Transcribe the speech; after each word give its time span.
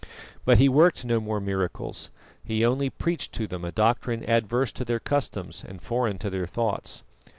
But 0.45 0.57
he 0.57 0.67
worked 0.67 1.05
no 1.05 1.19
more 1.19 1.39
miracles; 1.39 2.09
he 2.43 2.65
only 2.65 2.89
preached 2.89 3.33
to 3.33 3.45
them 3.45 3.63
a 3.63 3.71
doctrine 3.71 4.27
adverse 4.27 4.71
to 4.71 4.83
their 4.83 4.99
customs 4.99 5.63
and 5.63 5.79
foreign 5.79 6.17
to 6.17 6.31
their 6.31 6.47
thoughts. 6.47 7.03